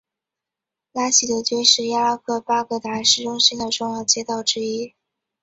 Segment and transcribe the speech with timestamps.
[0.93, 4.95] 拉希德街是伊拉克巴格达市中心的重要街道之一。